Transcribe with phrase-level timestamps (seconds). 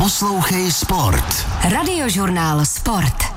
[0.00, 1.46] Poslouchej Sport.
[1.64, 3.29] Radiožurnál Sport.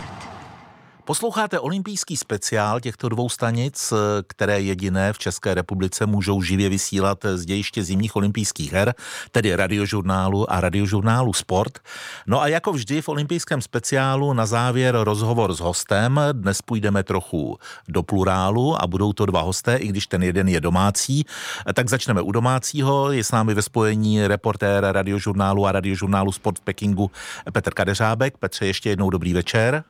[1.06, 3.94] Posloucháte olympijský speciál těchto dvou stanic,
[4.28, 8.96] které jediné v České republice můžou živě vysílat z dějiště zimních olympijských her,
[9.32, 11.80] tedy radiožurnálu a radiožurnálu Sport.
[12.28, 16.20] No a jako vždy v olympijském speciálu na závěr rozhovor s hostem.
[16.32, 17.58] Dnes půjdeme trochu
[17.88, 21.26] do plurálu a budou to dva hosté, i když ten jeden je domácí.
[21.74, 23.12] Tak začneme u domácího.
[23.12, 27.12] Je s námi ve spojení reportér radiožurnálu a radiožurnálu Sport v Pekingu
[27.52, 28.38] Petr Kadeřábek.
[28.38, 29.84] Petře, ještě jednou dobrý večer.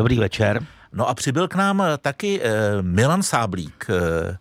[0.00, 0.66] Dobrý večer.
[0.92, 3.86] No a přibyl k nám taky eh, Milan Sáblík.
[3.90, 4.36] Eh,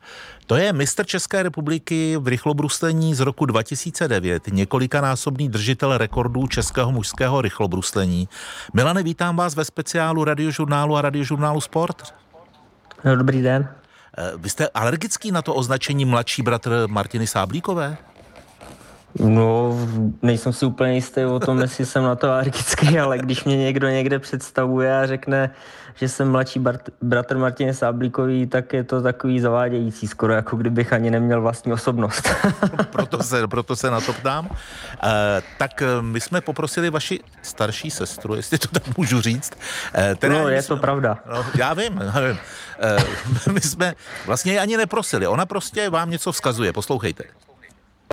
[0.48, 7.42] to je mistr České republiky v rychlobruslení z roku 2009, několikanásobný držitel rekordů českého mužského
[7.42, 8.30] rychlobruslení.
[8.74, 12.16] Milane, vítám vás ve speciálu radiožurnálu a radiožurnálu Sport.
[13.16, 13.70] Dobrý den.
[14.18, 17.98] Eh, vy jste alergický na to označení mladší bratr Martiny Sáblíkové?
[19.20, 19.78] No,
[20.22, 23.90] nejsem si úplně jistý o tom, jestli jsem na to alergický, ale když mě někdo
[23.90, 25.50] někde představuje a řekne,
[25.96, 30.94] že jsem mladší brat, bratr Martiny Sáblíkový, tak je to takový zavádějící, skoro jako kdybych
[30.94, 32.30] ani neměl vlastní osobnost.
[32.90, 34.50] proto, se, proto se na to ptám.
[35.04, 39.54] E, tak eh, my jsme poprosili vaši starší sestru, jestli to tak můžu říct.
[39.96, 41.18] E, teda no, je jsme, to pravda.
[41.34, 42.38] No, já vím, já vím.
[43.48, 43.94] E, my jsme
[44.26, 47.24] vlastně ani neprosili, ona prostě vám něco vzkazuje, poslouchejte.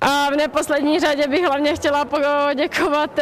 [0.01, 3.19] A v neposlední řadě bych hlavně chtěla poděkovat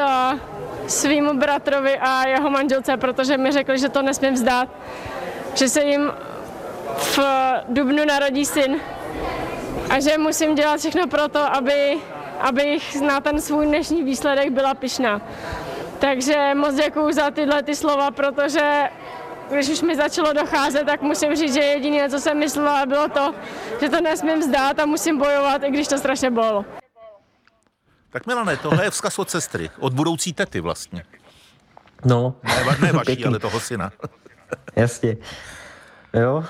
[0.88, 4.70] svýmu bratrovi a jeho manželce, protože mi řekli, že to nesmím vzdát,
[5.54, 6.12] že se jim
[6.98, 7.20] v
[7.70, 8.80] Dubnu narodí syn
[9.90, 11.98] a že musím dělat všechno pro to, aby,
[12.40, 15.22] abych na ten svůj dnešní výsledek byla pyšná.
[16.00, 18.90] Takže moc děkuju za tyhle ty slova, protože
[19.52, 23.34] když už mi začalo docházet, tak musím říct, že jediné, co jsem myslela, bylo to,
[23.82, 26.66] že to nesmím vzdát a musím bojovat, i když to strašně bylo.
[28.10, 31.04] Tak Milane, tohle je vzkaz od sestry, od budoucí tety vlastně.
[32.06, 32.36] No.
[32.44, 33.92] Ne, ne vaší, ale toho syna.
[34.76, 35.18] Jasně.
[36.14, 36.46] Jo.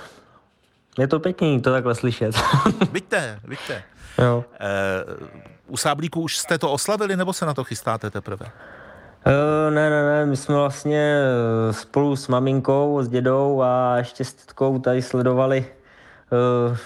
[0.98, 2.36] Je to pěkný to takhle slyšet.
[2.92, 3.84] Vidíte, vidíte.
[4.18, 4.46] Jo.
[4.60, 4.68] E,
[5.68, 8.46] u Sáblíku už jste to oslavili, nebo se na to chystáte teprve?
[9.28, 11.20] Uh, ne, ne, ne, my jsme vlastně
[11.68, 15.66] uh, spolu s maminkou, s dědou a ještě s tetkou tady sledovali
[16.70, 16.78] uh,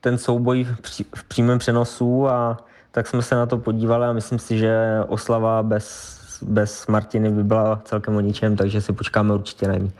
[0.00, 0.66] ten souboj
[1.14, 2.56] v přímém přenosu a
[2.90, 7.44] tak jsme se na to podívali a myslím si, že oslava bez, bez Martiny by
[7.44, 9.92] byla celkem o ničem, takže si počkáme určitě na ní.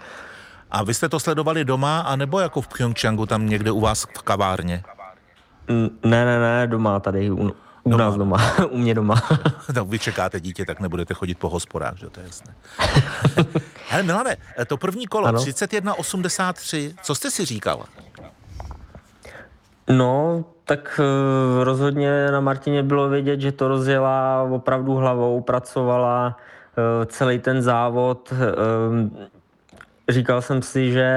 [0.70, 4.22] A vy jste to sledovali doma, anebo jako v Pyeongchangu, tam někde u vás v
[4.22, 4.82] kavárně?
[6.04, 7.52] Ne, ne, ne, doma tady, u,
[7.88, 8.04] u doma.
[8.04, 8.36] nás doma,
[8.70, 9.22] u mě doma.
[9.74, 12.54] tak vy čekáte dítě, tak nebudete chodit po hospodách, že to je jasné.
[13.88, 17.84] Hele Milane, to první kolo, 31.83, co jste si říkal?
[19.90, 27.04] No, tak uh, rozhodně na Martině bylo vědět, že to rozjela opravdu hlavou, pracovala uh,
[27.04, 28.32] celý ten závod.
[30.08, 31.08] Říkal jsem si, že,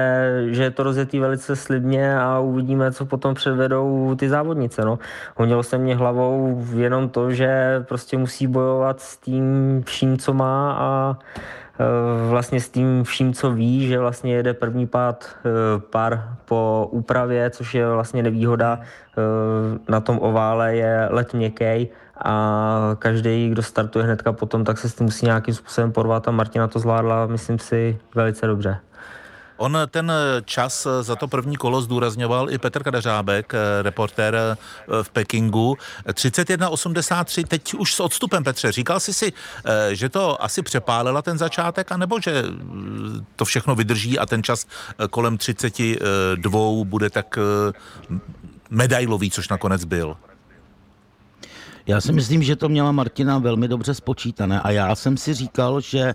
[0.50, 4.84] že je to rozjetý velice slibně a uvidíme, co potom předvedou ty závodnice.
[4.84, 4.98] No.
[5.36, 9.44] Honilo se mě hlavou jenom to, že prostě musí bojovat s tím
[9.86, 11.18] vším, co má a
[12.28, 15.50] vlastně s tím vším, co ví, že vlastně jede první pád eh,
[15.90, 18.80] pár po úpravě, což je vlastně nevýhoda.
[18.80, 21.88] Eh, na tom ovále je let měkký
[22.24, 26.30] a každý, kdo startuje hnedka potom, tak se s tím musí nějakým způsobem porvat a
[26.30, 28.78] Martina to zvládla, myslím si, velice dobře.
[29.62, 30.12] On ten
[30.44, 33.52] čas za to první kolo zdůrazňoval i Petr Kadeřábek,
[33.82, 34.56] reportér
[35.02, 35.76] v Pekingu.
[36.06, 38.72] 31.83, teď už s odstupem, Petře.
[38.72, 39.32] Říkal jsi si,
[39.90, 42.44] že to asi přepálila ten začátek, anebo že
[43.36, 44.66] to všechno vydrží a ten čas
[45.10, 47.38] kolem 32 bude tak
[48.70, 50.16] medailový, což nakonec byl?
[51.86, 55.80] Já si myslím, že to měla Martina velmi dobře spočítané a já jsem si říkal,
[55.80, 56.14] že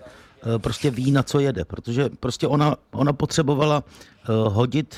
[0.58, 4.96] prostě ví, na co jede, protože prostě ona, ona potřebovala eh, hodit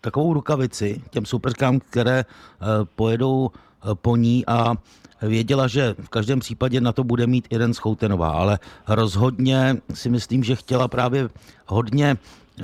[0.00, 2.64] takovou rukavici těm superkám, které eh,
[2.96, 3.50] pojedou
[3.94, 4.74] po ní a
[5.22, 10.44] věděla, že v každém případě na to bude mít Irene Schoutenová, ale rozhodně si myslím,
[10.44, 11.28] že chtěla právě
[11.66, 12.16] hodně,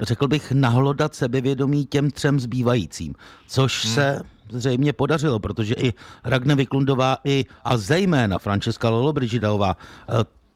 [0.02, 3.14] řekl bych, nahlodat sebevědomí těm třem zbývajícím,
[3.48, 3.94] což hmm.
[3.94, 5.92] se zřejmě podařilo, protože i
[6.24, 9.76] Ragne Viklundová i a zejména Francesca Lollobrigidová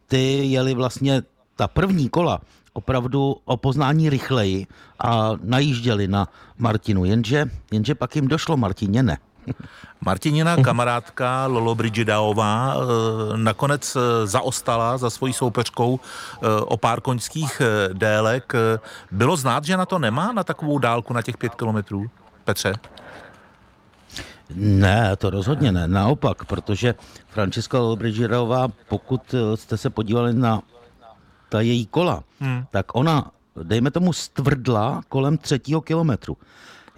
[0.08, 1.22] ty jeli vlastně
[1.56, 2.40] ta první kola
[2.72, 4.66] opravdu o poznání rychleji
[4.98, 6.28] a najížděli na
[6.58, 9.18] Martinu, jenže, jenže pak jim došlo, Martině ne.
[10.00, 17.62] Martinina kamarádka Lolo Brigidaová eh, nakonec eh, zaostala za svojí soupeřkou eh, o pár koňských
[17.92, 18.52] délek.
[19.10, 22.06] Bylo znát, že na to nemá, na takovou dálku, na těch pět kilometrů?
[22.44, 22.72] Petře?
[24.54, 25.88] Ne, to rozhodně ne.
[25.88, 26.94] Naopak, protože
[27.28, 30.62] Francesca Lolbridgerová, pokud jste se podívali na
[31.48, 32.64] ta její kola, hmm.
[32.70, 33.30] tak ona,
[33.62, 36.36] dejme tomu, stvrdla kolem třetího kilometru.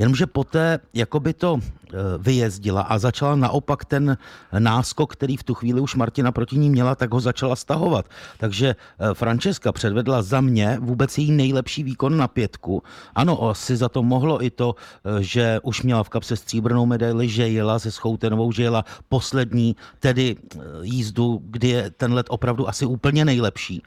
[0.00, 4.16] Jenomže poté, jako by to e, vyjezdila a začala naopak ten
[4.58, 8.06] náskok, který v tu chvíli už Martina proti ní měla, tak ho začala stahovat.
[8.38, 12.82] Takže e, Francesca předvedla za mě vůbec její nejlepší výkon na pětku.
[13.14, 14.74] Ano, asi za to mohlo i to,
[15.04, 19.76] e, že už měla v kapse stříbrnou medaili, že jela se Schoutenovou, že jela poslední,
[19.98, 20.36] tedy
[20.82, 23.82] jízdu, kdy je ten let opravdu asi úplně nejlepší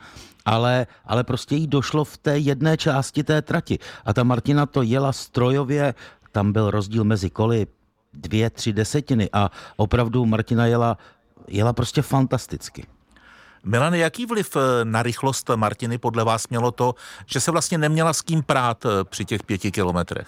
[0.46, 3.80] ale, ale prostě jí došlo v té jedné části té trati.
[4.06, 5.94] A ta Martina to jela strojově,
[6.32, 7.68] tam byl rozdíl mezi koly
[8.14, 10.98] dvě, tři desetiny a opravdu Martina jela,
[11.48, 12.86] jela prostě fantasticky.
[13.64, 16.96] Milan, jaký vliv eh, na rychlost Martiny podle vás mělo to,
[17.26, 20.28] že se vlastně neměla s kým prát eh, při těch pěti kilometrech?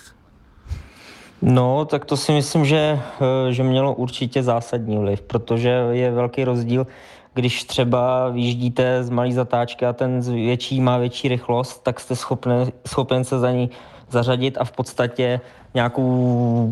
[1.41, 6.43] No, tak to si myslím, že, eh, že mělo určitě zásadní vliv, protože je velký
[6.43, 6.87] rozdíl,
[7.35, 12.65] když třeba vyjíždíte z malé zatáčky a ten větší má větší rychlost, tak jste schopne,
[12.87, 13.69] schopen se za ní
[14.09, 15.41] zařadit a v podstatě
[15.73, 16.71] nějakou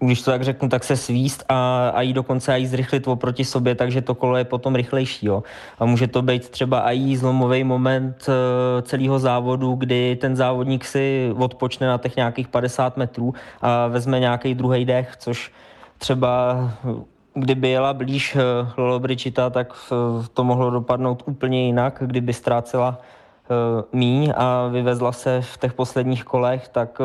[0.00, 3.74] když to tak řeknu, tak se svíst a, a jí dokonce i zrychlit oproti sobě,
[3.74, 5.26] takže to kolo je potom rychlejší.
[5.26, 5.42] Jo.
[5.78, 8.34] A může to být třeba i zlomový moment uh,
[8.82, 14.54] celého závodu, kdy ten závodník si odpočne na těch nějakých 50 metrů a vezme nějaký
[14.54, 15.52] druhý dech, což
[15.98, 16.56] třeba
[17.40, 18.40] kdyby jela blíž eh,
[18.76, 25.40] Lollobrichita, tak eh, to mohlo dopadnout úplně jinak, kdyby ztrácela eh, míň a vyvezla se
[25.40, 26.98] v těch posledních kolech, tak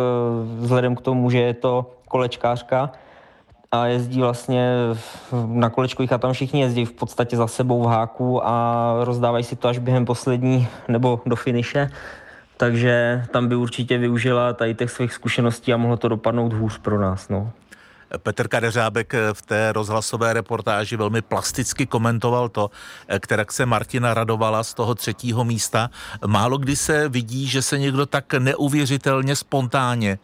[0.57, 2.91] vzhledem k tomu, že je to kolečkářka
[3.71, 4.69] a jezdí vlastně
[5.47, 9.55] na kolečkových a tam všichni jezdí v podstatě za sebou v háku a rozdávají si
[9.55, 11.89] to až během poslední nebo do finiše,
[12.57, 17.01] takže tam by určitě využila tady těch svých zkušeností a mohlo to dopadnout hůř pro
[17.01, 17.29] nás.
[17.29, 17.51] No.
[18.17, 22.71] Petr Kadeřábek v té rozhlasové reportáži velmi plasticky komentoval to,
[23.19, 25.89] kterak se Martina radovala z toho třetího místa.
[26.27, 30.19] Málo kdy se vidí, že se někdo tak neuvěřitelně spontánně,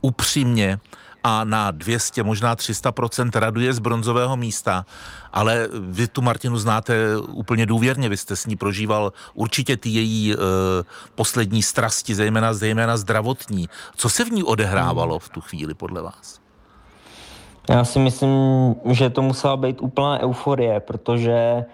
[0.00, 0.78] upřímně
[1.24, 4.86] a na 200, možná 300% raduje z bronzového místa,
[5.32, 10.32] ale vy tu Martinu znáte úplně důvěrně, vy jste s ní prožíval určitě ty její
[10.32, 10.36] e,
[11.14, 13.68] poslední strasti, zejména, zejména zdravotní.
[13.96, 16.47] Co se v ní odehrávalo v tu chvíli podle vás?
[17.68, 21.64] Já si myslím, že to musela být úplná euforie, protože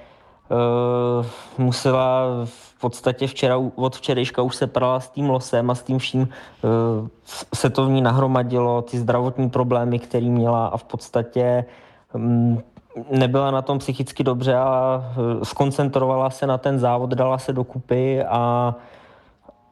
[0.50, 1.26] uh,
[1.58, 5.98] musela v podstatě včera, od včerejška už se prala s tím losem a s tím
[5.98, 7.08] vším uh,
[7.54, 11.64] se to v ní nahromadilo, ty zdravotní problémy, které měla a v podstatě
[12.12, 12.62] um,
[13.10, 18.24] nebyla na tom psychicky dobře a uh, skoncentrovala se na ten závod, dala se dokupy
[18.24, 18.74] a,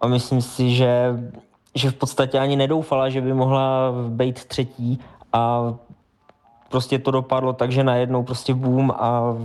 [0.01, 1.19] a myslím si, že
[1.75, 5.01] že v podstatě ani nedoufala, že by mohla být třetí
[5.33, 5.75] a
[6.73, 9.37] prostě to dopadlo tak, že najednou prostě boom a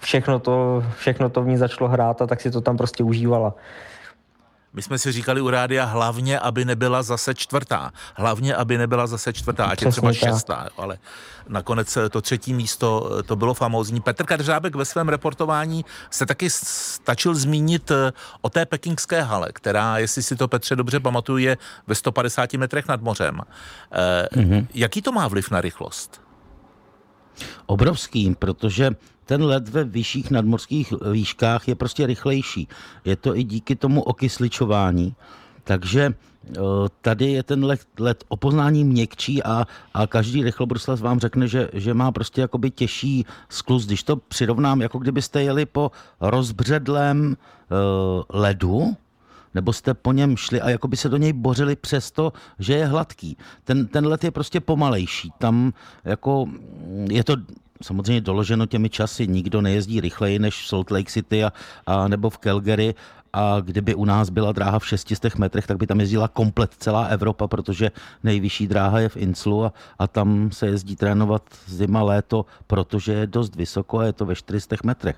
[0.00, 3.54] všechno to, všechno to v ní začalo hrát a tak si to tam prostě užívala.
[4.76, 7.90] My jsme si říkali u rádia hlavně, aby nebyla zase čtvrtá.
[8.14, 10.68] Hlavně, aby nebyla zase čtvrtá, ať je třeba šestá.
[10.76, 10.98] Ale
[11.48, 14.00] nakonec to třetí místo, to bylo famózní.
[14.00, 19.98] Petr Kadřábek ve svém reportování se taky stačil zmínit eh, o té pekingské hale, která,
[19.98, 23.40] jestli si to Petře dobře pamatuju, je ve 150 metrech nad mořem.
[24.32, 24.66] mm-hmm.
[24.74, 26.25] Jaký to má vliv na rychlost?
[27.66, 28.90] Obrovským, protože
[29.24, 32.68] ten let ve vyšších nadmorských výškách je prostě rychlejší.
[33.04, 35.14] Je to i díky tomu okysličování.
[35.64, 36.14] Takže
[37.00, 41.68] tady je ten let, let o poznání měkčí a, a každý rychlobruslav vám řekne, že,
[41.72, 43.86] že má prostě jakoby těžší sklus.
[43.86, 45.90] Když to přirovnám, jako kdybyste jeli po
[46.20, 48.96] rozbředlém uh, ledu,
[49.56, 52.86] nebo jste po něm šli a jako by se do něj bořili přesto, že je
[52.86, 53.36] hladký.
[53.64, 55.32] Ten, ten let je prostě pomalejší.
[55.38, 55.72] Tam
[56.04, 56.46] jako
[57.10, 57.36] je to
[57.82, 59.26] samozřejmě doloženo těmi časy.
[59.26, 61.52] Nikdo nejezdí rychleji než v Salt Lake City a,
[61.86, 62.94] a nebo v Calgary
[63.32, 67.04] a kdyby u nás byla dráha v 600 metrech, tak by tam jezdila komplet celá
[67.04, 67.90] Evropa, protože
[68.22, 73.26] nejvyšší dráha je v Inslu a, a tam se jezdí trénovat zima, léto, protože je
[73.26, 75.16] dost vysoko a je to ve 400 metrech.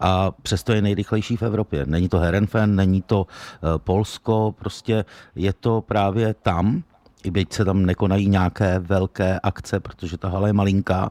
[0.00, 1.86] A přesto je nejrychlejší v Evropě.
[1.86, 6.82] Není to Herenfen, není to uh, Polsko, prostě je to právě tam,
[7.24, 11.10] i byť se tam nekonají nějaké velké akce, protože ta hala je malinká,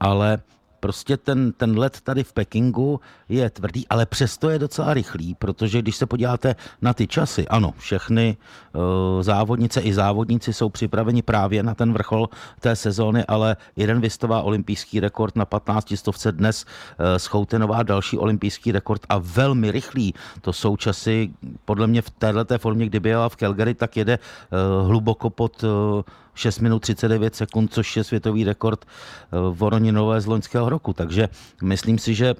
[0.00, 0.38] ale
[0.80, 5.82] Prostě ten, ten let tady v Pekingu je tvrdý, ale přesto je docela rychlý, protože
[5.82, 8.36] když se podíváte na ty časy, ano, všechny
[8.72, 8.82] uh,
[9.22, 12.28] závodnice i závodníci jsou připraveni právě na ten vrchol
[12.60, 18.72] té sezóny, ale jeden vystová olympijský rekord na 15 stovce dnes, uh, Schoutenová další olympijský
[18.72, 20.14] rekord a velmi rychlý.
[20.40, 21.30] To jsou časy,
[21.64, 26.02] podle mě v této formě, kdyby jela v Calgary, tak jede uh, hluboko pod uh,
[26.38, 28.84] 6 minut 39 sekund, což je světový rekord
[29.30, 30.92] v Voroninové z loňského roku.
[30.92, 31.28] Takže
[31.62, 32.34] myslím si, že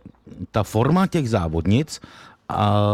[0.50, 2.00] ta forma těch závodnic
[2.49, 2.85] a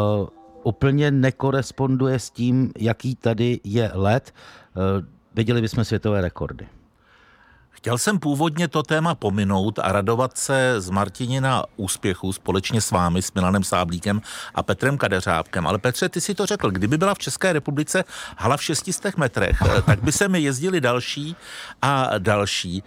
[0.62, 4.34] úplně nekoresponduje s tím, jaký tady je let.
[5.34, 6.66] Viděli bychom světové rekordy.
[7.74, 13.22] Chtěl jsem původně to téma pominout a radovat se z Martinina úspěchu společně s vámi,
[13.22, 14.20] s Milanem Sáblíkem
[14.54, 15.66] a Petrem Kadeřábkem.
[15.66, 18.04] Ale Petře, ty si to řekl, kdyby byla v České republice
[18.36, 21.36] hala v 600 metrech, tak by se mi jezdili další
[21.82, 22.82] a další.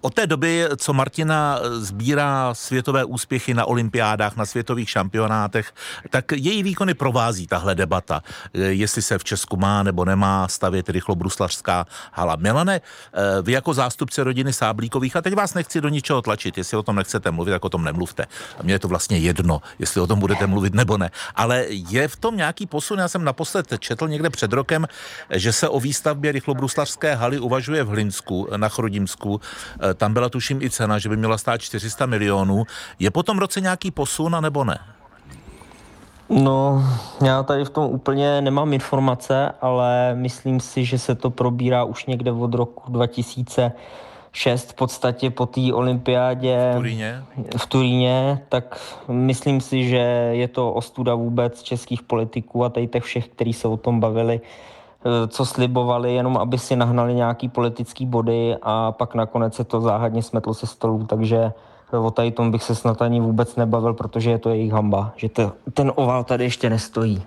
[0.00, 5.72] Eh, od té doby, co Martina sbírá světové úspěchy na olympiádách, na světových šampionátech,
[6.10, 8.22] tak její výkony provází tahle debata,
[8.54, 12.36] jestli se v Česku má nebo nemá stavět rychlobruslařská hala.
[12.36, 12.80] Milane,
[13.42, 16.96] vy jako zástupce rodiny Sáblíkových, a teď vás nechci do ničeho tlačit, jestli o tom
[16.96, 18.26] nechcete mluvit, tak o tom nemluvte.
[18.62, 21.10] Mně je to vlastně jedno, jestli o tom budete mluvit nebo ne.
[21.34, 22.98] Ale je v tom nějaký posun?
[22.98, 24.86] Já jsem naposled četl někde před rokem,
[25.30, 29.40] že se o výstavbě rychlobruslařské haly uvažuje v Hlinsku na Chrudimsku
[29.94, 32.64] tam byla tuším i cena, že by měla stát 400 milionů.
[32.98, 34.78] Je po tom roce nějaký posun, nebo ne?
[36.28, 36.84] No,
[37.24, 42.06] já tady v tom úplně nemám informace, ale myslím si, že se to probírá už
[42.06, 47.24] někde od roku 2006 v podstatě po té olympiádě v Turíně.
[47.56, 53.04] v Turíně, tak myslím si, že je to ostuda vůbec českých politiků a tady těch
[53.04, 54.79] všech, kteří se o tom bavili, Eh,
[55.28, 60.22] co slibovali, jenom aby si nahnali nějaký politický body a pak nakonec se to záhadně
[60.22, 61.52] smetlo se stolu, takže
[61.92, 65.12] eh, o tady tom bych se snad ani vůbec nebavil, protože je to jejich hamba,
[65.16, 67.22] že to, ten oval tady ještě nestojí.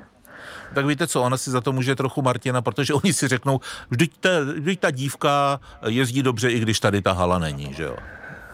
[0.76, 4.12] Tak víte co, ona si za to může trochu Martina, protože oni si řeknou, vždyť
[4.20, 7.96] ta, vždyť ta dívka jezdí dobře, i když tady ta hala není, že jo?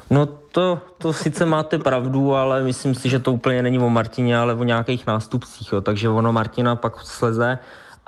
[0.09, 4.37] No to, to sice máte pravdu, ale myslím si, že to úplně není o Martině,
[4.37, 5.81] ale o nějakých nástupcích, jo.
[5.81, 7.59] takže ono Martina pak sleze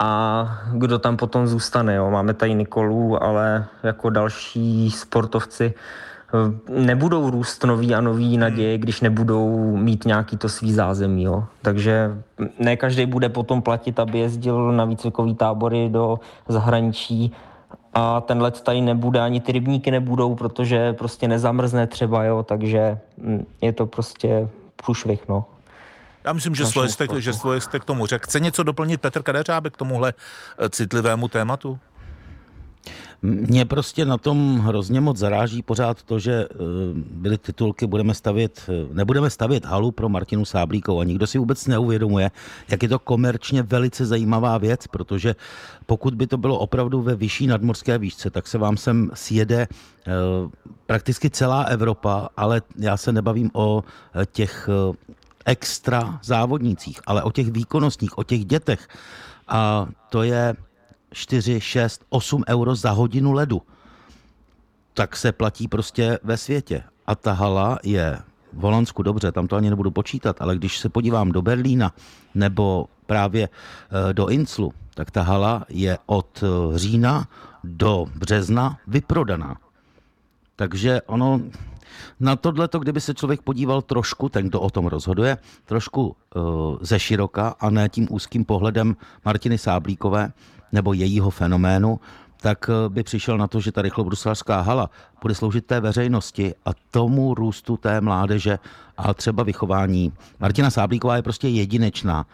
[0.01, 1.95] a kdo tam potom zůstane.
[1.95, 2.11] Jo.
[2.11, 9.01] Máme tady Nikolu, ale jako další sportovci eh, nebudou růst nový a nový naděje, když
[9.01, 11.23] nebudou mít nějaký to svý zázemí.
[11.23, 11.43] Jo.
[11.61, 12.11] Takže
[12.59, 17.31] ne každý bude potom platit, aby jezdil na výcvikový tábory do zahraničí
[17.93, 22.97] a ten let tady nebude, ani ty rybníky nebudou, protože prostě nezamrzne třeba, jo, takže
[23.17, 24.49] hm, je to prostě
[24.85, 25.45] průšvih, no.
[26.23, 28.25] Já myslím, že svoje, jste, že k tomu řekl.
[28.25, 30.13] Chce něco doplnit Petr Kadeřábek k tomuhle
[30.57, 31.79] eh, citlivému tématu?
[33.21, 36.55] Mě prostě na tom hrozně moc zaráží pořád to, že eh,
[36.93, 41.67] byly titulky, budeme stavět, eh, nebudeme stavět halu pro Martinu Sáblíkovou a nikdo si vůbec
[41.67, 42.31] neuvědomuje,
[42.69, 45.35] jak je to komerčně velice zajímavá věc, protože
[45.85, 49.67] pokud by to bylo opravdu ve vyšší nadmorské výšce, tak se vám sem sjede
[50.85, 53.83] prakticky celá Evropa, ale já se nebavím o
[54.31, 54.69] těch
[55.45, 58.87] extra závodnících, ale o těch výkonnostních, o těch dětech.
[59.47, 60.55] A to je
[61.13, 63.61] 4, 6, 8 euro za hodinu ledu.
[64.93, 66.83] Tak se platí prostě ve světě.
[67.07, 68.19] A ta hala je
[68.53, 71.93] v Holandsku dobře, tam to ani nebudu počítat, ale když se podívám do Berlína
[72.35, 77.27] nebo právě eh, do Inclu, tak ta hala je od eh, října
[77.63, 79.57] do března vyprodaná.
[80.55, 81.41] Takže ono,
[82.19, 86.43] na tohle, kdyby se člověk podíval trošku, ten, kdo o tom rozhoduje, trošku uh,
[86.81, 88.95] ze široka a ne tím úzkým pohledem
[89.25, 90.31] Martiny Sáblíkové
[90.71, 91.99] nebo jejího fenoménu,
[92.41, 94.89] tak eh, by přišel na to, že ta rychlobruslařská hala
[95.21, 98.59] bude sloužit té veřejnosti a tomu růstu té mládeže
[98.97, 100.13] a třeba vychování.
[100.39, 102.25] Martina Sáblíková je prostě jedinečná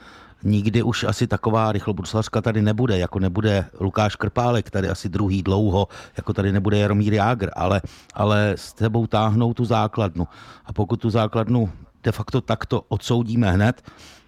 [0.43, 5.87] nikdy už asi taková rychlobruslařka tady nebude, jako nebude Lukáš Krpálek, tady asi druhý dlouho,
[6.17, 7.81] jako tady nebude Jaromír Jágr, ale,
[8.13, 10.27] ale s tebou táhnou tu základnu.
[10.65, 11.71] A pokud tu základnu
[12.03, 13.81] de facto takto odsoudíme hned,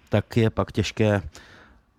[0.08, 1.22] tak je pak těžké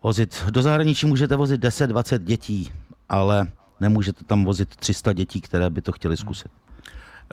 [0.03, 0.43] vozit.
[0.49, 2.71] Do zahraničí můžete vozit 10-20 dětí,
[3.09, 3.47] ale
[3.79, 6.51] nemůžete tam vozit 300 dětí, které by to chtěli zkusit.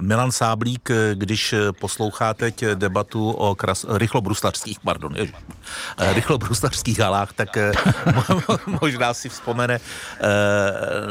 [0.00, 5.34] Milan Sáblík, když poslouchá teď debatu o kras, rychlobruslařských, pardon, ježi,
[5.98, 7.72] eh, rychlobruslařských halách, tak eh,
[8.80, 9.84] možná si vzpomene eh,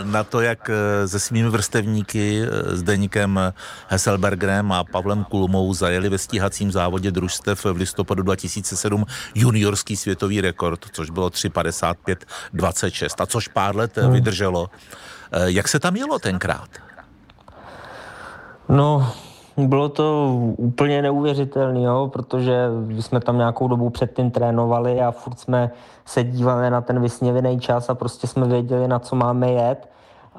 [0.03, 0.69] na to, jak
[1.05, 3.39] se svými vrstevníky, s Deníkem
[3.87, 10.85] Hesselbergerem a Pavlem Kulmou zajeli ve stíhacím závodě družstev v listopadu 2007 juniorský světový rekord,
[10.91, 14.69] což bylo 3.55.26 a což pár let vydrželo.
[15.45, 16.86] Jak se tam jelo tenkrát?
[18.69, 19.07] No,
[19.57, 22.67] bylo to úplně neuvěřitelné, jo, protože
[22.99, 25.71] jsme tam nějakou dobu předtím trénovali a furt jsme
[26.05, 29.89] se dívali na ten vysněvený čas a prostě jsme věděli, na co máme jet.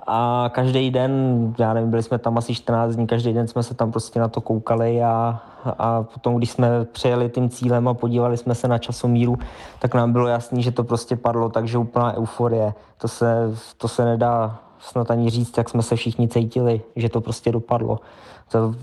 [0.06, 1.12] A každý den,
[1.58, 4.28] já nevím, byli jsme tam asi 14 dní, každý den jsme se tam prostě na
[4.28, 5.40] to koukali a,
[5.78, 9.38] a potom, když jsme přejeli tím cílem a podívali jsme se na časomíru,
[9.78, 12.74] tak nám bylo jasný, že to prostě padlo, takže úplná euforie.
[12.98, 17.20] To se, to se nedá snad ani říct, jak jsme se všichni cítili, že to
[17.20, 18.00] prostě dopadlo.
[18.48, 18.74] To,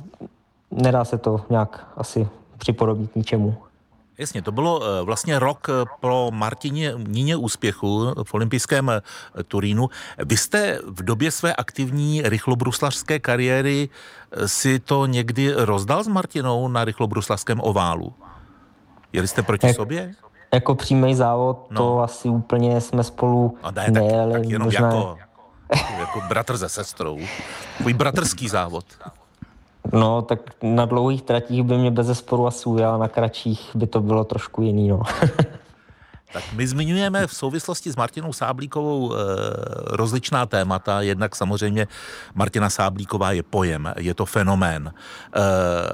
[0.71, 3.55] nedá se to nějak asi připodobnit ničemu.
[4.17, 9.01] Jasně, to bylo eh, vlastně rok eh, pro Martině Níně úspěchu v olympijském eh,
[9.43, 9.89] Turínu.
[10.25, 13.89] Vy jste v době své aktivní rychlobruslařské kariéry
[14.45, 18.13] si to někdy rozdal s Martinou na rychlobruslařském oválu?
[19.13, 20.13] Jeli jste proti Jak, sobě?
[20.53, 21.81] Jako přímý závod, no.
[21.81, 24.33] to asi úplně jsme spolu no ne, nejeli.
[24.33, 24.87] Tak, tak jenom možná...
[24.87, 25.17] jako,
[25.99, 27.19] jako bratr se sestrou.
[27.77, 28.85] Tvůj bratrský závod.
[29.93, 34.01] No, tak na dlouhých tratích by mě bez zesporu asi ujel, na kratších by to
[34.01, 35.01] bylo trošku jiný, no.
[36.35, 39.15] Tak my zmiňujeme v souvislosti s Martinou Sáblíkovou e,
[39.95, 41.01] rozličná témata.
[41.01, 41.87] Jednak samozřejmě
[42.35, 44.91] Martina Sáblíková je pojem, je to fenomén.
[44.91, 44.91] E,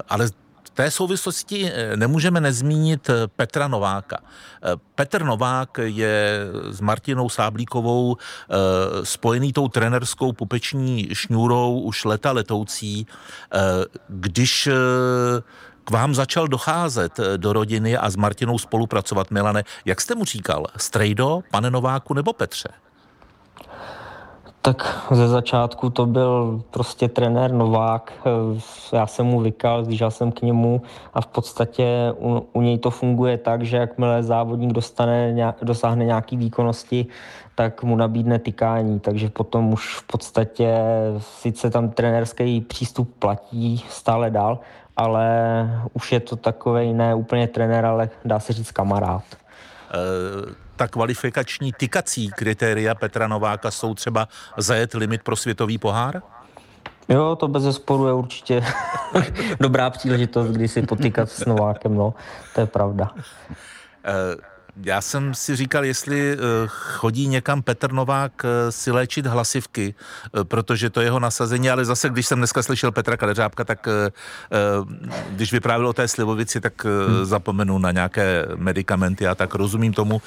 [0.09, 0.33] ale
[0.73, 4.17] té souvislosti eh, nemůžeme nezmínit eh, Petra Nováka.
[4.21, 8.17] Eh, Petr Novák je s Martinou Sáblíkovou
[9.03, 13.07] spojený tou trenerskou pupeční šňůrou už leta letoucí.
[14.07, 14.69] Když
[15.83, 20.65] k vám začal docházet do rodiny a s Martinou spolupracovat, Milane, jak jste mu říkal?
[20.77, 22.69] Strejdo, pane Nováku nebo Petře?
[24.63, 28.13] Tak ze začátku to byl prostě trenér Novák,
[28.93, 30.81] já jsem mu vykal, zjížděl jsem k němu
[31.13, 36.05] a v podstatě u, u něj to funguje tak, že jakmile závodník dostane, nějak, dosáhne
[36.05, 37.05] nějaký výkonnosti,
[37.55, 40.77] tak mu nabídne tykání, takže potom už v podstatě
[41.19, 44.59] sice tam trenerský přístup platí stále dál,
[44.97, 45.27] ale
[45.93, 49.23] už je to takový ne úplně trenér, ale dá se říct kamarád.
[49.93, 56.21] Uh ta kvalifikační tykací kritéria Petra Nováka jsou třeba zajet limit pro světový pohár?
[57.09, 58.63] Jo, to bez zesporu je určitě
[59.59, 62.13] dobrá příležitost, kdy si potýkat s Novákem, no,
[62.55, 63.11] to je pravda.
[64.83, 66.37] Já jsem si říkal, jestli eh,
[66.67, 71.85] chodí někam Petr Novák eh, si léčit hlasivky, eh, protože to je jeho nasazení, ale
[71.85, 73.87] zase, když jsem dneska slyšel Petra Kadeřábka, tak
[75.29, 77.25] když vyprávěl o té slivovici, tak hmm.
[77.25, 80.21] zapomenu na nějaké medicamenty a tak rozumím tomu,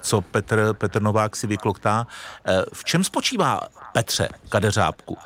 [0.00, 2.06] co Petr, Petr Novák si vykloktá.
[2.72, 3.60] V čem spočívá
[3.92, 5.18] Petře Kadeřábku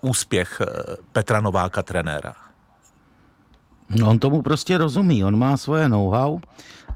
[0.00, 0.62] úspěch
[1.12, 2.47] Petra Nováka trenéra?
[3.96, 6.40] No, on tomu prostě rozumí, on má svoje know-how,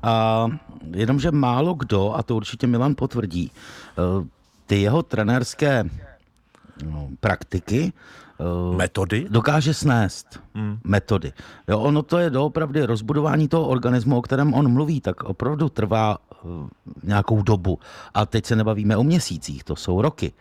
[0.03, 0.47] a
[0.95, 4.27] jenomže málo kdo, a to určitě Milan potvrdí, eh,
[4.67, 5.85] ty jeho trenérské
[6.85, 7.93] no, praktiky
[8.41, 9.27] eh, Metody?
[9.31, 10.79] Dokáže snést hmm.
[10.85, 11.33] metody.
[11.69, 16.19] Jo, ono to je doopravdy rozbudování toho organismu, o kterém on mluví, tak opravdu trvá
[16.19, 16.69] uh,
[17.03, 17.79] nějakou dobu.
[18.15, 20.33] A teď se nebavíme o měsících, to jsou roky.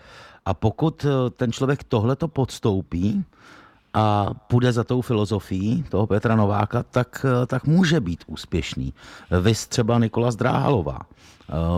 [0.45, 3.25] A pokud ten člověk tohleto podstoupí,
[3.93, 8.93] a půjde za tou filozofií toho Petra Nováka, tak, tak může být úspěšný.
[9.41, 10.99] Vys třeba Nikola Zdráhalová.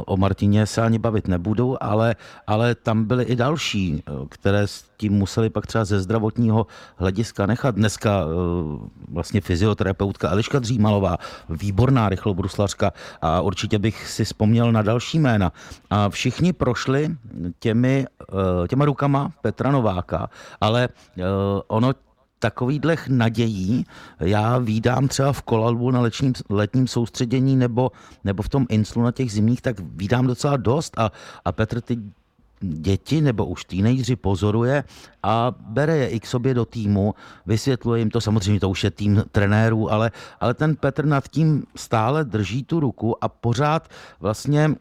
[0.05, 2.15] O Martině se ani bavit nebudu, ale,
[2.47, 7.75] ale tam byly i další, které s tím museli pak třeba ze zdravotního hlediska nechat.
[7.75, 8.25] Dneska e,
[9.11, 11.17] vlastně fyzioterapeutka Eliška Dřímalová,
[11.49, 15.51] výborná rychlobruslařka a určitě bych si vzpomněl na další jména.
[15.89, 17.15] A všichni prošli
[17.59, 18.05] těmi,
[18.67, 20.29] těma rukama Petra Nováka,
[20.61, 20.89] ale
[21.67, 21.93] ono
[22.43, 23.85] takovýhlech nadějí
[24.19, 27.91] já výdám třeba v Kolalbu na letním, letním soustředění nebo,
[28.23, 31.11] nebo v tom Inslu na těch zimních, tak výdám docela dost a,
[31.45, 31.97] a Petr ty
[32.59, 34.83] děti nebo už teenageři pozoruje
[35.23, 38.91] a bere je i k sobě do týmu, vysvětluje jim to, samozřejmě to už je
[38.91, 43.87] tým trenérů, ale, ale ten Petr nad tím stále drží tu ruku a pořád
[44.19, 44.75] vlastně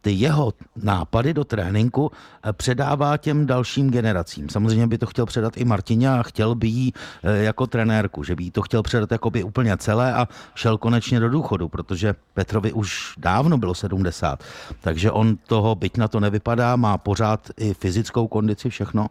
[0.00, 4.48] ty jeho nápady do tréninku eh, předává těm dalším generacím.
[4.48, 8.36] Samozřejmě by to chtěl předat i Martině a chtěl by jí eh, jako trenérku, že
[8.36, 12.72] by jí to chtěl předat jakoby úplně celé a šel konečně do důchodu, protože Petrovi
[12.72, 14.42] už dávno bylo 70.
[14.80, 19.06] Takže on toho, byť na to nevypadá, má pořád i fyzickou kondici, všechno,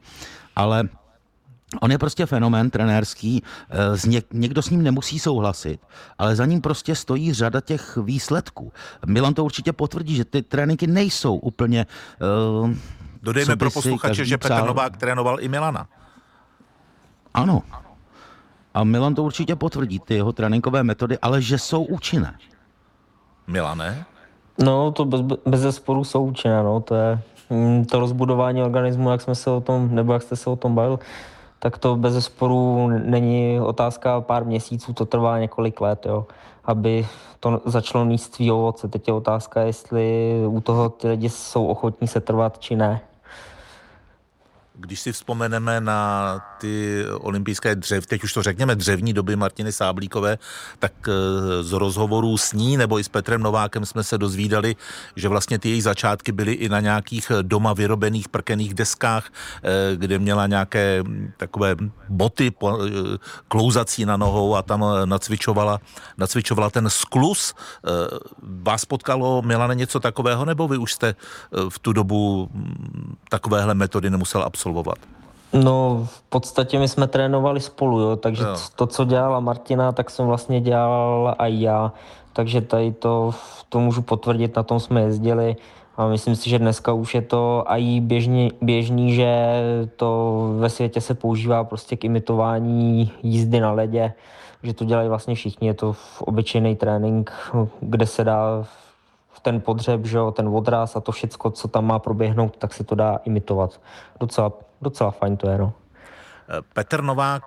[0.55, 0.89] ale
[1.81, 5.79] On je prostě fenomén trenérský, eh, někdo s ním nemusí souhlasit,
[6.17, 8.73] ale za ním prostě stojí řada těch výsledků.
[9.05, 11.85] Milan to určitě potvrdí, že ty tréninky nejsou úplně...
[12.61, 12.71] Uh,
[13.21, 15.87] Dodejme pro posluchače, že Petr Novák trénoval i Milana.
[17.33, 17.63] Ano.
[18.73, 22.37] A Milan to určitě potvrdí, ty jeho tréninkové metody, ale že jsou účinné.
[23.47, 24.05] Milane?
[24.63, 29.21] No, to bez, bez zesporu jsou účinné, no, to je mm, to rozbudování organismu, jak
[29.21, 30.99] jsme se o tom, nebo jak jste se o tom bavil,
[31.59, 36.25] tak to bez sporu není otázka pár měsíců, to trvá několik let, jo,
[36.65, 37.07] aby
[37.39, 38.87] to začalo míst svý ovoce.
[38.87, 43.01] Teď je otázka, jestli u toho ty lidi jsou ochotní se trvat, či ne.
[44.79, 50.37] Když si vzpomeneme na ty olympijské dřev, teď už to řekněme dřevní doby Martiny Sáblíkové,
[50.79, 54.75] tak eh, z rozhovorů s ní nebo i s Petrem Novákem jsme se dozvídali,
[55.15, 59.29] že vlastně ty její začátky byly i na nějakých doma vyrobených prkených deskách,
[59.63, 61.75] eh, kde měla nějaké hm, takové
[62.09, 62.71] boty eh,
[63.47, 65.79] klouzací na nohou a tam nacvičovala,
[66.17, 67.53] nacvičovala ten sklus.
[68.41, 71.15] Vás potkalo, Milane, něco takového, nebo vy už jste
[71.69, 74.66] v tu dobu hm, takovéhle metody nemusel absolvovat?
[74.67, 74.97] Absolvovat?
[75.53, 78.55] No, v podstatě my jsme trénovali spolu, jo, takže jo.
[78.75, 81.91] to, co dělala Martina, tak jsem vlastně dělal i já,
[82.33, 83.33] takže tady to,
[83.69, 85.55] to můžu potvrdit, na tom jsme jezdili
[85.97, 89.61] a myslím si, že dneska už je to i běžný, běžný, že
[89.95, 94.13] to ve světě se používá prostě k imitování jízdy na ledě,
[94.63, 97.31] že to dělají vlastně všichni, je to obyčejný trénink,
[97.81, 98.65] kde se dá
[99.39, 102.83] ten podřeb, že jo, ten odraz a to všecko, co tam má proběhnout, tak se
[102.83, 103.81] to dá imitovat.
[104.19, 105.73] Docela, docela fajn to je, no.
[106.73, 107.43] Petr Novák,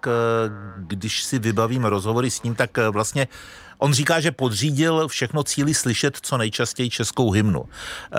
[0.77, 3.29] když si vybavím rozhovory s ním, tak vlastně
[3.81, 7.65] On říká, že podřídil všechno cíli slyšet co nejčastěji českou hymnu.
[7.65, 8.19] Eh,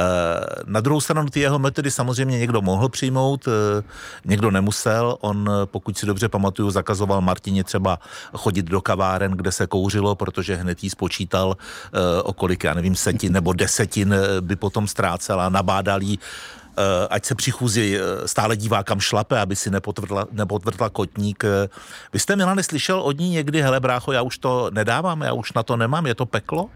[0.66, 3.84] na druhou stranu ty jeho metody samozřejmě někdo mohl přijmout, eh,
[4.26, 5.18] někdo nemusel.
[5.22, 8.00] On, pokud si dobře pamatuju, zakazoval Martině třeba
[8.34, 12.96] chodit do kaváren, kde se kouřilo, protože hned jí spočítal, eh, o kolik, já nevím,
[12.96, 16.61] setin nebo desetin by potom ztrácela, nabádal jí Eh,
[17.10, 21.44] ať se při chůzi eh, stále dívá kam šlape, aby si nepotvrdla, nepotvrdla kotník.
[21.44, 21.70] Eh,
[22.14, 25.54] vy jste, Milane, slyšel od ní někdy, hele brácho, já už to nedávám, já už
[25.54, 26.70] na to nemám, je to peklo?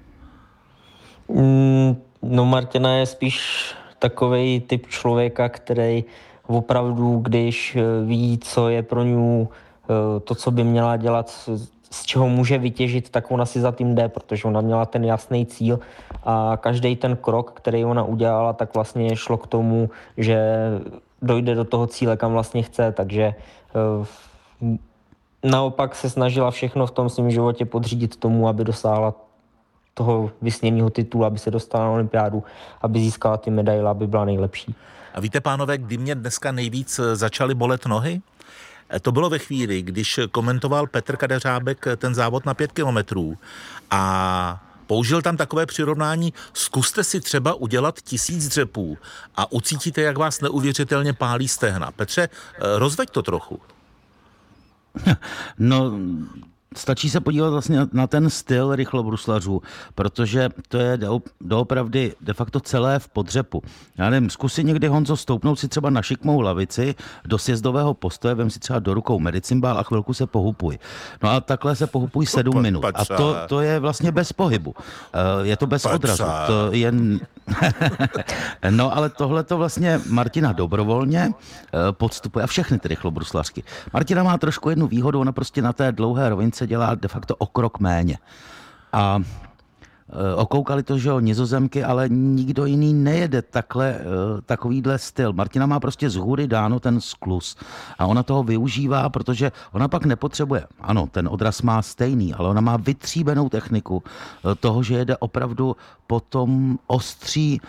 [1.27, 3.39] Mm, no Martina je spíš
[3.99, 6.03] takový typ člověka, který
[6.47, 9.47] opravdu, když ví, co je pro ní
[10.23, 11.49] to, co by měla dělat,
[11.91, 15.45] z čeho může vytěžit, tak ona si za tím jde, protože ona měla ten jasný
[15.45, 15.79] cíl
[16.23, 20.39] a každý ten krok, který ona udělala, tak vlastně šlo k tomu, že
[21.21, 23.35] dojde do toho cíle, kam vlastně chce, takže
[24.61, 24.75] uh,
[25.43, 29.13] naopak se snažila všechno v tom svém životě podřídit tomu, aby dosáhla
[29.93, 32.43] toho vysněného titulu, aby se dostala na olympiádu,
[32.81, 34.75] aby získala ty medaile, aby byla nejlepší.
[35.13, 38.21] A víte, pánové, kdy mě dneska nejvíc začaly bolet nohy?
[39.01, 43.37] To bylo ve chvíli, když komentoval Petr Kadeřábek ten závod na pět kilometrů
[43.91, 48.97] a Použil tam takové přirovnání, zkuste si třeba udělat tisíc dřepů
[49.35, 51.91] a ucítíte, jak vás neuvěřitelně pálí stehna.
[51.91, 52.29] Petře, eh,
[52.79, 53.61] rozveď to trochu.
[55.59, 55.99] No,
[56.75, 59.61] stačí se podívat vlastně na ten styl rychlobruslařů,
[59.95, 60.99] protože to je
[61.41, 63.63] doopravdy de facto celé v podřepu.
[63.97, 68.49] Já nevím, zkusí někdy Honzo stoupnout si třeba na šikmou lavici do sjezdového postoje, vem
[68.49, 70.79] si třeba do rukou medicimbál a chvilku se pohupuj.
[71.23, 72.85] No a takhle se pohupuj sedm minut.
[72.93, 74.75] A to, to je vlastně bez pohybu.
[75.13, 76.23] Eh, je to bez odrazu.
[76.47, 76.91] To je...
[78.69, 83.63] no ale tohle to vlastně Martina dobrovolně eh, podstupuje a všechny ty rychlobruslařky.
[83.93, 87.45] Martina má trošku jednu výhodu, ona prostě na té dlouhé rovince dělá de facto o
[87.45, 88.17] krok méně.
[88.93, 94.01] A e, okoukali to, že jo, nizozemky, ale nikdo jiný nejede takhle, e,
[94.45, 95.33] takovýhle styl.
[95.33, 97.57] Martina má prostě z hůry dáno ten sklus
[97.97, 102.61] a ona toho využívá, protože ona pak nepotřebuje, ano, ten odraz má stejný, ale ona
[102.61, 105.75] má vytříbenou techniku e, toho, že jede opravdu
[106.07, 107.61] potom ostří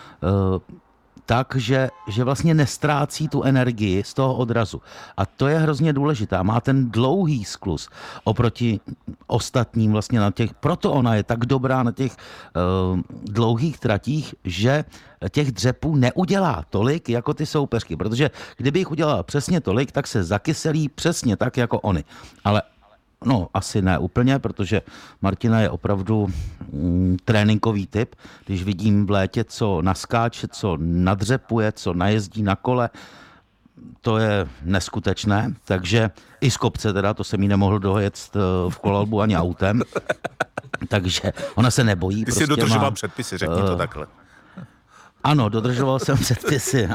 [1.27, 4.81] tak, že, že vlastně nestrácí tu energii z toho odrazu.
[5.17, 6.43] A to je hrozně důležité.
[6.43, 7.89] Má ten dlouhý sklus
[8.23, 8.79] oproti
[9.27, 14.85] ostatním vlastně na těch, proto ona je tak dobrá na těch uh, dlouhých tratích, že
[15.29, 20.23] těch dřepů neudělá tolik jako ty soupeřky, protože kdyby jich udělala přesně tolik, tak se
[20.23, 22.03] zakyselí přesně tak jako oni.
[22.43, 22.61] Ale
[23.25, 24.81] No, asi ne úplně, protože
[25.21, 26.27] Martina je opravdu
[26.71, 28.15] mm, tréninkový typ.
[28.45, 32.89] Když vidím v létě, co naskáče, co nadřepuje, co najezdí na kole,
[34.01, 38.79] to je neskutečné, takže i z kopce teda, to jsem jí nemohl dojet eh, v
[38.79, 39.81] kolalbu ani autem,
[40.87, 42.17] takže ona se nebojí.
[42.17, 44.07] Ty prostě jsi dodržoval má, předpisy, řekni to uh, takhle.
[45.27, 46.89] Ano, dodržoval jsem předpisy.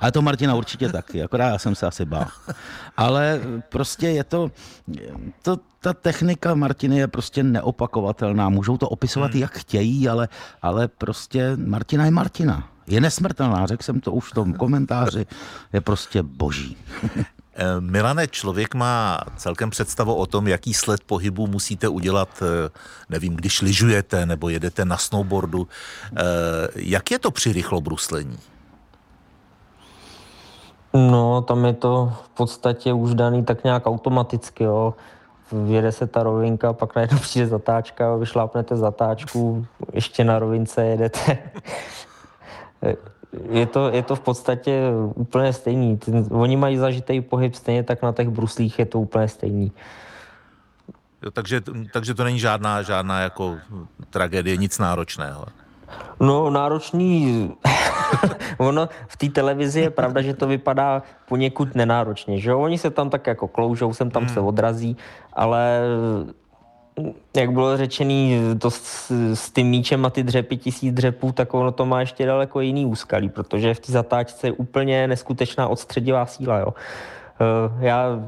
[0.00, 2.26] Ale to Martina určitě taky, akorát já jsem se asi bál.
[2.96, 4.50] Ale prostě je to,
[5.42, 8.48] to ta technika Martiny je prostě neopakovatelná.
[8.48, 9.40] Můžou to opisovat, hmm.
[9.40, 10.28] jak chtějí, ale,
[10.62, 12.68] ale prostě Martina je Martina.
[12.86, 15.26] Je nesmrtelná, řekl jsem to už v tom komentáři,
[15.72, 16.76] je prostě boží.
[17.60, 22.70] Eh, Milane, člověk má celkem představu o tom, jaký sled pohybu musíte udělat, eh,
[23.08, 25.68] nevím, když lyžujete nebo jedete na snowboardu.
[26.16, 26.22] Eh,
[26.74, 28.38] jak je to při rychlobruslení?
[30.94, 34.94] No, tam je to v podstatě už daný tak nějak automaticky, jo.
[35.52, 41.38] Vjede se ta rovinka, pak najednou přijde zatáčka, vyšlápnete zatáčku, ještě na rovince jedete.
[43.50, 44.82] Je to, je to v podstatě
[45.14, 45.98] úplně stejný.
[46.30, 49.72] Oni mají zažitý pohyb stejně tak na těch bruslích je to úplně stejný.
[51.22, 51.60] Jo, takže,
[51.92, 53.56] takže to není žádná, žádná jako
[54.10, 55.46] tragédie, nic náročného.
[56.20, 57.54] No, náročný,
[58.58, 63.10] ono v té televizi je pravda, že to vypadá poněkud nenáročně, že Oni se tam
[63.10, 64.34] tak jako kloužou, sem tam hmm.
[64.34, 64.96] se odrazí,
[65.32, 65.80] ale
[67.36, 71.72] jak bylo řečený, to s, s tím míčem a ty dřepy, tisíc dřepů, tak ono
[71.72, 76.58] to má ještě daleko jiný úskalí, protože v té zatáčce je úplně neskutečná odstředivá síla.
[76.58, 76.74] Jo.
[77.40, 78.20] Eh, já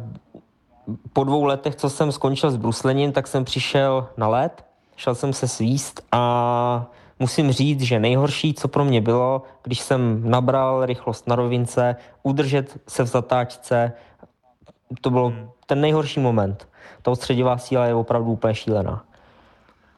[1.13, 4.65] po dvou letech, co jsem skončil s bruslením, tak jsem přišel na let,
[4.97, 6.87] šel jsem se svíst a
[7.19, 12.79] musím říct, že nejhorší, co pro mě bylo, když jsem nabral rychlost na rovince, udržet
[12.89, 13.93] se v zatáčce,
[15.01, 15.51] to byl hmm.
[15.67, 16.70] ten nejhorší moment.
[17.03, 19.05] Ta odstředivá síla je opravdu úplně šílená.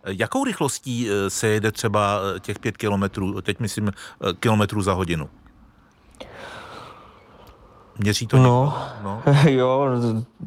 [0.07, 4.92] Jakou rychlostí eh, se jede třeba eh, těch pět kilometrů, teď myslím eh, kilometrů za
[4.92, 5.28] hodinu?
[7.98, 9.22] Měří to No, no.
[9.50, 9.87] jo.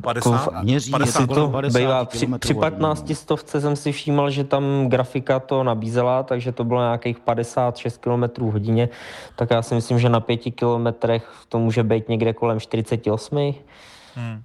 [0.02, 0.64] 50?
[0.64, 2.06] Měří, 50, to 50 bývá.
[2.06, 6.82] Při, při 15 stovce jsem si všímal, že tam grafika to nabízela, takže to bylo
[6.82, 8.90] nějakých 56 km hodině,
[9.36, 13.54] tak já si myslím, že na 5 kilometrech to může být někde kolem 48.
[14.16, 14.44] Hmm.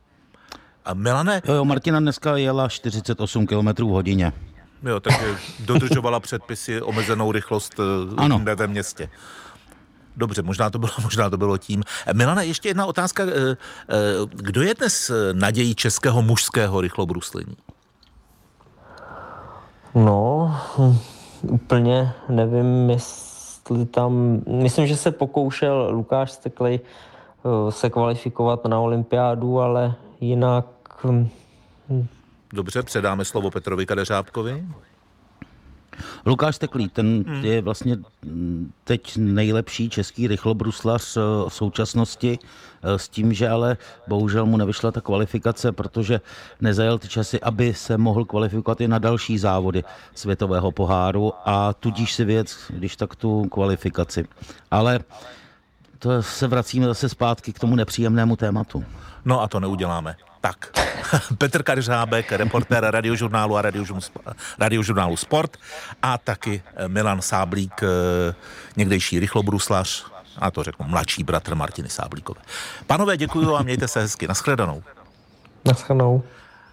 [0.91, 1.43] A Milane?
[1.45, 4.33] Jo, jo, Martina dneska jela 48 km hodině.
[4.83, 8.41] Jo, takže dodržovala předpisy omezenou rychlost eh, ano.
[8.57, 9.09] ve městě.
[10.17, 11.83] Dobře, možná to bylo, možná to bylo tím.
[12.13, 13.23] Milana, ještě jedna otázka.
[13.23, 13.57] Eh, eh,
[14.27, 17.57] kdo je dnes nadějí českého mužského rychlobruslení?
[19.95, 20.99] No, hm,
[21.43, 24.43] úplně nevím, jestli tam...
[24.47, 26.81] Myslím, že se pokoušel Lukáš Steklej
[27.71, 30.80] se kvalifikovat na olympiádu, ale jinak...
[31.05, 31.29] Hm,
[32.53, 34.65] Dobře, předáme slovo Petrovi Kadeřábkovi.
[36.27, 37.45] Lukáš Teklý, ten hmm.
[37.45, 37.99] je vlastně
[38.85, 42.39] teď nejlepší český rychlobruslař eh, v současnosti
[42.83, 43.77] eh, s tím, že ale
[44.09, 46.21] bohužel mu nevyšla ta kvalifikace, protože
[46.61, 49.85] nezajel ty časy, aby se mohl kvalifikovat i na další závody
[50.15, 54.25] světového poháru a tudíž si věc, když tak tu kvalifikaci.
[54.71, 55.01] Ale
[55.99, 58.85] to se vracíme zase zpátky k tomu nepříjemnému tématu.
[59.25, 60.17] No a to neuděláme.
[60.41, 60.73] Tak,
[61.39, 63.63] Petr Karžábek, reportér radiožurnálu a
[64.59, 65.57] radiožurnálu Sport
[66.03, 68.35] a taky eh, Milan Sáblík, eh,
[68.77, 70.07] někdejší rychlobruslař,
[70.39, 72.41] a to řeknu mladší bratr Martiny Sáblíkové.
[72.87, 74.29] Panové, děkuji a mějte se hezky.
[74.29, 74.83] Naschledanou.
[75.65, 76.23] Naschledanou.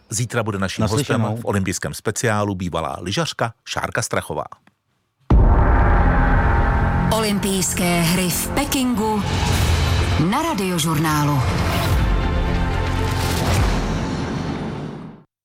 [0.10, 4.44] Zítra bude naším hostem v olympijském speciálu bývalá lyžařka Šárka Strachová.
[7.12, 9.24] Olympijské hry v Pekingu
[10.30, 11.42] na radiožurnálu.